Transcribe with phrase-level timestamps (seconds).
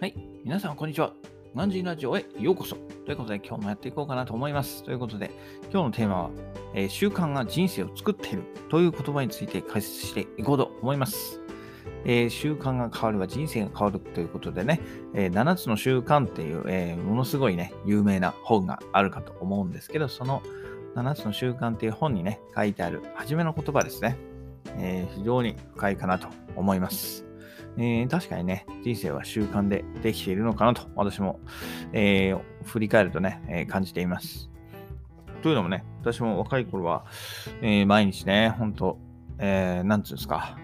[0.00, 0.14] はい。
[0.44, 1.12] 皆さん、こんにちは。
[1.54, 2.74] ガンジーラジオへようこそ。
[3.04, 4.82] ということで、今日もやっていこうかなと思います。
[4.82, 5.30] ということで、
[5.64, 6.30] 今日のテーマは、
[6.72, 11.42] えー習慣が人生を作っているという言葉について解説していこうと思います。
[12.06, 14.80] えー習慣が変われば人生が変わるということでね、
[15.12, 20.42] えー7つの習慣っていう、えものすごいね、有名な本があるかと思うんですけど、その
[20.94, 24.16] 7つの習慣っていう本にね、書いてある初めの言葉ですね。
[24.78, 27.29] え非常に深いかなと思います。
[27.76, 31.40] えー確かにね、人生は習慣でできているのかなと、私も、
[31.92, 34.50] えー振り返るとね、えー感じています。
[35.42, 37.04] というのもね、私も若い頃は、
[37.62, 38.98] え毎日ね、ほんと、
[39.38, 40.58] えーなんつうんですか、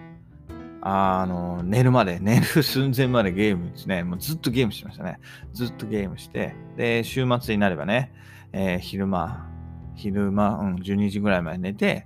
[0.81, 5.19] あの、寝るまで、 寝る寸前までゲームですね、もうずっとゲームしてましたね。
[5.53, 8.11] ずっとゲームして、で、週末になればね、
[8.53, 9.49] えー昼間、
[9.95, 12.05] 昼間、うん、12時ぐらいまで寝て、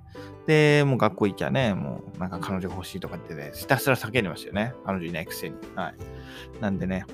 [0.52, 4.74] で、もう学校行きゃね、もうなんか彼女欲しいとか言ってね、ひたすら叫んでましたよね。
[4.86, 5.56] 彼女いないくせに。
[5.76, 5.96] はい。
[6.60, 7.06] なんでね、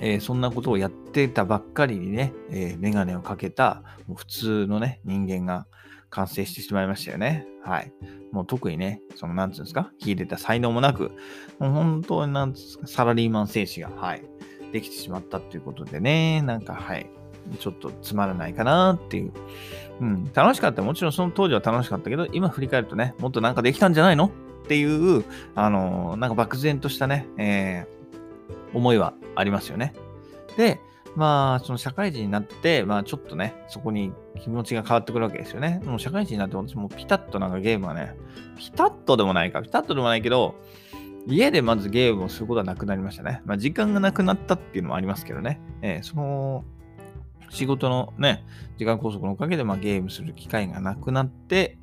[0.00, 5.66] えーそんなことをやってたばっかりにね、えーメガネをかけた、もう普通のね、人間が
[6.10, 7.46] 完成してしまいましたよね。
[7.64, 7.94] はい。
[8.30, 11.12] もう特にね、その、なんつうんですか、秀でた才能もなく、
[11.58, 14.22] もう本当になんつうんですか、サラリーマン精子が、はい、
[14.70, 17.08] できてしまったっていうことでね、なんか、はい、
[17.58, 19.32] ちょっとつまらないかなっていう。
[20.00, 20.82] うん、楽しかった。
[20.82, 24.26] もちろんその当時は楽しかったけど、今振り返るとね、もっとなんかできたんじゃないの？
[24.64, 27.98] っていう、あのーなんか漠然としたね、えー
[28.76, 29.94] 思いはありますよね。
[30.58, 30.78] で、
[31.16, 35.80] まあ、その社会人になって、まあちょっとね、そこに気持ちが変わってくるわけですよね。
[35.84, 38.14] もう社会人になって私もピタッとなんかゲームがね、
[38.58, 40.54] ピタッとでもないか、ピタッとでもないけど、
[41.26, 43.40] 家でまずゲームをすることはなくなりましたね。
[43.46, 45.60] まあ時間がなくなったっていうのもありますけどね。
[45.80, 46.64] えーその、
[47.50, 48.44] 仕事のね、
[48.76, 51.78] 時間拘束のおかげで、まあ、ゲームする機会がなくなって、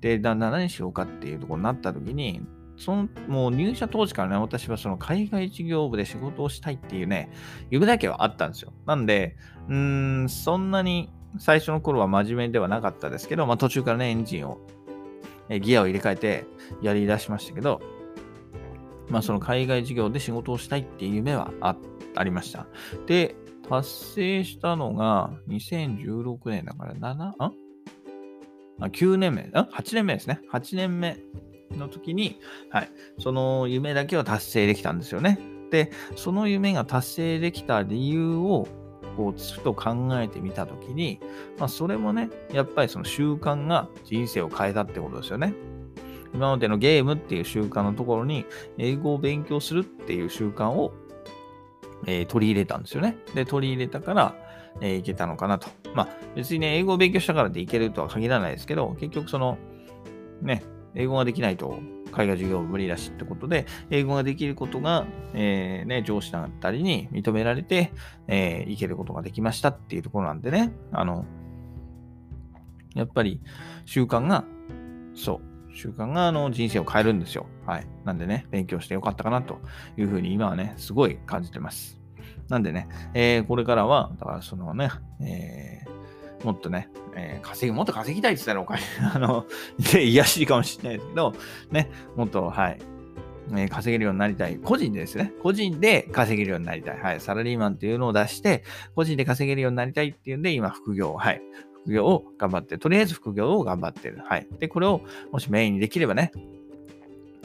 [0.00, 2.42] で、だんだん何しようかっていうところになった時に、
[2.76, 7.30] その、もう入社当時からね、私はその海外事業部で仕事をしたいっていうね、
[7.70, 8.72] 夢だけはあったんですよ。
[8.86, 9.36] なんで、
[9.68, 14.58] うーん、そんなに最初の頃は真面目ではなかったですけど、まあ途中からね、エンジンを、
[15.48, 16.46] えギアを入れ替えて
[16.82, 17.80] やり出しましたけど、
[19.08, 22.66] まあその海外事業で仕事をしたいっていう夢はあってありました。
[23.06, 23.36] で、
[23.68, 27.52] 達成したのが2016年だから7、んあ
[28.80, 30.40] ?9 年目、あ ?8 年目ですね。
[30.52, 31.18] 8年目
[31.76, 32.40] の時に、
[32.70, 35.38] はい、その夢だけは達成できたんですよね。
[35.70, 38.66] で、その夢が達成できた理由を、
[39.16, 41.20] こう、ふと考えてみたときに、
[41.58, 45.54] まあ、それもね、やっぱりその習慣が人生を変えたってことですよね。
[46.34, 48.44] 今までのゲームっていう習慣のところに、
[48.78, 50.92] 英語を勉強するっていう習慣を、
[52.06, 53.16] えー取り入れたんですよね。
[53.34, 54.34] で、取り入れたから、
[54.80, 55.68] えーいけたのかなと。
[55.94, 59.58] まあ、別にね、英語を勉強したからでいけるとは限らないですけど、結局その、
[60.42, 60.62] ね、
[60.94, 61.78] 英語ができないと
[62.12, 67.92] 海外授業無理だしってことで、英語ができることが、えーね、上司だったりに認められて、
[68.26, 71.24] えーいけることができましたっていうところなんでね、あの、
[72.94, 73.40] やっぱり
[73.84, 74.44] 習慣が、
[75.14, 75.40] そう、
[75.78, 77.46] 習慣があの人生を変えるんですよ。
[77.64, 77.86] はい。
[78.04, 79.60] なんでね、勉強してよかったかなと
[79.96, 82.00] いうふうに今はね、すごい感じてます。
[82.48, 84.90] なんでね、えーこれからは、だからそのね、
[85.22, 85.98] えー
[86.44, 88.80] もっとね、えー稼ぎ、もっと稼ぎたいって言ったらお金、
[89.14, 89.46] あの、
[89.92, 91.32] で、癒やしいかもしれないですけど、
[91.70, 92.78] ね、もっと、はい、
[93.56, 94.58] え稼げるようになりたい。
[94.58, 95.32] 個人でですね。
[95.42, 97.00] 個人で稼げるようになりたい。
[97.00, 97.20] はい。
[97.20, 98.64] サラリーマンっていうのを出して、
[98.94, 101.40] 個人で稼げるようになりたいっていうんで、今、副業、はい。
[101.88, 104.20] 副業を頑張って、とりあえず副業を頑張ってる。
[104.22, 104.46] はい。
[104.58, 105.00] で、これを、
[105.32, 106.32] もしメインにできればね、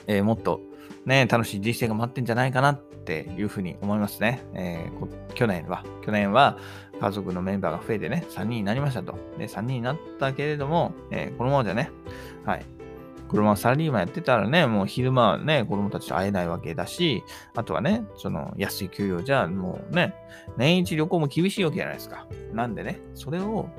[0.07, 0.59] えーもっと、
[1.05, 4.43] ね、楽しい人生が待ってんじゃないかなっていうふうに思いますね。
[4.53, 6.57] えー去年は、去年は
[6.99, 9.15] 家族のメンバーが増えてね、3人になりましたと。
[9.37, 11.89] で、3人になったけれども、えーこのままじゃね、
[12.45, 12.65] はい。
[13.29, 17.23] このままサラリーマンやってたらね、もう昼間はね、子供たちと会えないわけだし、
[17.55, 20.13] あとはね、その安い給料じゃもうね、
[20.57, 22.27] 年一旅行も厳しいわけじゃないですか。
[22.53, 23.69] なんでね、それを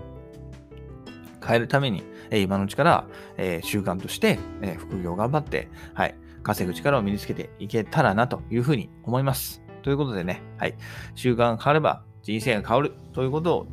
[1.44, 3.06] 変えるために、えー今のうちから、
[3.36, 9.62] えー習慣として、えー副業を頑張って、はい、稼ぐ力を身につけていけたらなというふうに思います。
[9.82, 10.74] ということでね、はい、
[11.14, 13.66] 習慣が変われば人生が変わるということを、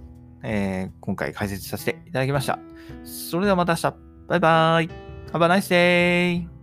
[0.44, 2.59] えー今回解説させていただきました。
[3.03, 3.95] それではまた明日。
[4.27, 4.89] バイバイ。
[5.33, 6.61] Have a nice day!